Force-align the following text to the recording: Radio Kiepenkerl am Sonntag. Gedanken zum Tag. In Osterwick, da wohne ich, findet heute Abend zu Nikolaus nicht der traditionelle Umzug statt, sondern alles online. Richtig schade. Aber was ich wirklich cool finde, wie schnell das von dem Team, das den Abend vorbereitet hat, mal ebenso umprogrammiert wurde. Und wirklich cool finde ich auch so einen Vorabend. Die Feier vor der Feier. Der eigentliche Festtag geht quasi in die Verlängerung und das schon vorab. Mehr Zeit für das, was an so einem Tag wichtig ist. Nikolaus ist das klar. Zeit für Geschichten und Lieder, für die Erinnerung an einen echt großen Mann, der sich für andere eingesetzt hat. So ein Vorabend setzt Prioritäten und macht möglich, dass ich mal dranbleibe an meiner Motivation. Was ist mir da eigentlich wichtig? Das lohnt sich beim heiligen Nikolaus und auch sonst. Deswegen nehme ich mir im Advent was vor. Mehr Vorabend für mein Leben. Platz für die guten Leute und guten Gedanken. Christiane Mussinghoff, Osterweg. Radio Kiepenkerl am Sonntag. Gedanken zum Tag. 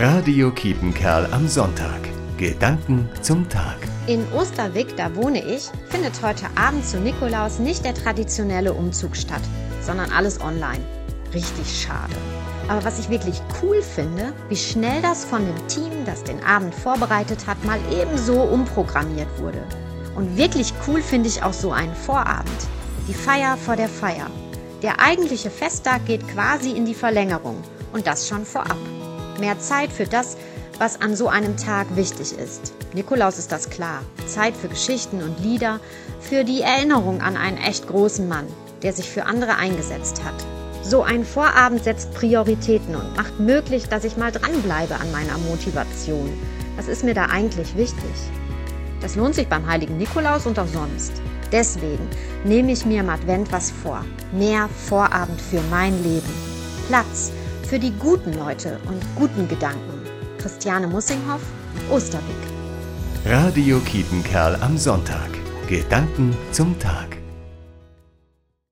Radio 0.00 0.52
Kiepenkerl 0.52 1.26
am 1.32 1.48
Sonntag. 1.48 1.98
Gedanken 2.36 3.08
zum 3.20 3.48
Tag. 3.48 3.78
In 4.06 4.24
Osterwick, 4.32 4.96
da 4.96 5.12
wohne 5.16 5.44
ich, 5.44 5.70
findet 5.88 6.22
heute 6.22 6.46
Abend 6.54 6.86
zu 6.86 7.00
Nikolaus 7.00 7.58
nicht 7.58 7.84
der 7.84 7.94
traditionelle 7.94 8.72
Umzug 8.72 9.16
statt, 9.16 9.40
sondern 9.80 10.12
alles 10.12 10.40
online. 10.40 10.84
Richtig 11.34 11.82
schade. 11.82 12.14
Aber 12.68 12.84
was 12.84 13.00
ich 13.00 13.10
wirklich 13.10 13.42
cool 13.60 13.82
finde, 13.82 14.32
wie 14.48 14.54
schnell 14.54 15.02
das 15.02 15.24
von 15.24 15.44
dem 15.44 15.66
Team, 15.66 15.90
das 16.06 16.22
den 16.22 16.44
Abend 16.44 16.76
vorbereitet 16.76 17.48
hat, 17.48 17.64
mal 17.64 17.80
ebenso 17.90 18.40
umprogrammiert 18.40 19.40
wurde. 19.40 19.64
Und 20.14 20.36
wirklich 20.36 20.72
cool 20.86 21.02
finde 21.02 21.28
ich 21.28 21.42
auch 21.42 21.52
so 21.52 21.72
einen 21.72 21.96
Vorabend. 21.96 22.68
Die 23.08 23.14
Feier 23.14 23.56
vor 23.56 23.74
der 23.74 23.88
Feier. 23.88 24.30
Der 24.80 25.00
eigentliche 25.00 25.50
Festtag 25.50 26.06
geht 26.06 26.28
quasi 26.28 26.70
in 26.70 26.86
die 26.86 26.94
Verlängerung 26.94 27.56
und 27.92 28.06
das 28.06 28.28
schon 28.28 28.44
vorab. 28.44 28.76
Mehr 29.38 29.58
Zeit 29.58 29.92
für 29.92 30.06
das, 30.06 30.36
was 30.78 31.00
an 31.00 31.16
so 31.16 31.28
einem 31.28 31.56
Tag 31.56 31.86
wichtig 31.96 32.38
ist. 32.38 32.72
Nikolaus 32.92 33.38
ist 33.38 33.52
das 33.52 33.70
klar. 33.70 34.02
Zeit 34.26 34.56
für 34.56 34.68
Geschichten 34.68 35.22
und 35.22 35.40
Lieder, 35.40 35.80
für 36.20 36.44
die 36.44 36.62
Erinnerung 36.62 37.20
an 37.20 37.36
einen 37.36 37.58
echt 37.58 37.88
großen 37.88 38.28
Mann, 38.28 38.46
der 38.82 38.92
sich 38.92 39.08
für 39.08 39.24
andere 39.24 39.56
eingesetzt 39.56 40.22
hat. 40.24 40.34
So 40.82 41.02
ein 41.02 41.24
Vorabend 41.24 41.84
setzt 41.84 42.14
Prioritäten 42.14 42.94
und 42.94 43.16
macht 43.16 43.38
möglich, 43.40 43.88
dass 43.88 44.04
ich 44.04 44.16
mal 44.16 44.32
dranbleibe 44.32 44.94
an 44.94 45.10
meiner 45.12 45.36
Motivation. 45.38 46.32
Was 46.76 46.88
ist 46.88 47.04
mir 47.04 47.14
da 47.14 47.26
eigentlich 47.26 47.76
wichtig? 47.76 48.14
Das 49.00 49.16
lohnt 49.16 49.34
sich 49.34 49.48
beim 49.48 49.66
heiligen 49.66 49.98
Nikolaus 49.98 50.46
und 50.46 50.58
auch 50.58 50.66
sonst. 50.66 51.12
Deswegen 51.52 52.08
nehme 52.44 52.72
ich 52.72 52.84
mir 52.84 53.00
im 53.00 53.10
Advent 53.10 53.50
was 53.52 53.70
vor. 53.70 54.04
Mehr 54.32 54.68
Vorabend 54.88 55.40
für 55.40 55.60
mein 55.70 56.02
Leben. 56.02 56.32
Platz 56.88 57.32
für 57.68 57.78
die 57.78 57.92
guten 57.98 58.32
Leute 58.32 58.78
und 58.88 59.02
guten 59.14 59.46
Gedanken. 59.46 60.00
Christiane 60.38 60.86
Mussinghoff, 60.86 61.42
Osterweg. 61.90 62.22
Radio 63.26 63.78
Kiepenkerl 63.80 64.56
am 64.62 64.78
Sonntag. 64.78 65.28
Gedanken 65.68 66.34
zum 66.50 66.78
Tag. 66.78 67.17